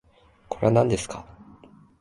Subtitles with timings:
[0.49, 1.23] これはなんですか